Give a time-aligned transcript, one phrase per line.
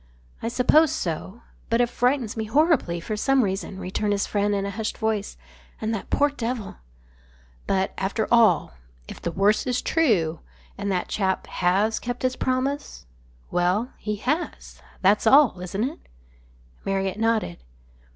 [0.41, 1.43] "I suppose so.
[1.69, 5.37] But it frightens me horribly for some reason," returned his friend in a hushed voice.
[5.79, 6.77] "And that poor devil"
[7.67, 8.73] "But, after all,
[9.07, 10.39] if the worst is true
[10.75, 13.05] and and that chap has kept his promise
[13.51, 15.99] well, he has, that's all, isn't it?"
[16.83, 17.59] Marriott nodded.